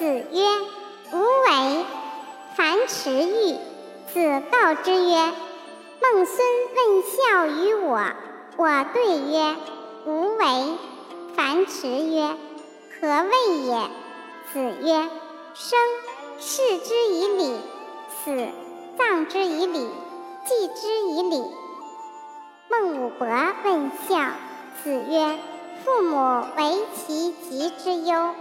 [0.00, 0.42] 子曰
[1.12, 1.84] ：“无为。”
[2.56, 3.58] 樊迟愈。
[4.10, 5.32] 子告之曰
[6.00, 6.38] ：“孟孙
[6.74, 8.00] 问孝于我，
[8.56, 9.56] 我对曰：
[10.06, 10.78] 无为。”
[11.36, 12.34] 樊迟曰
[12.98, 13.74] ：“何谓也？”
[14.54, 15.06] 子曰
[15.52, 15.78] ：“生，
[16.38, 17.58] 视之以礼；
[18.24, 18.48] 死，
[18.96, 19.86] 葬之以礼；
[20.46, 21.44] 祭之以礼。”
[22.72, 23.26] 孟武伯
[23.64, 24.16] 问孝，
[24.82, 25.38] 子曰
[25.84, 28.34] ：“父母为其疾之忧。”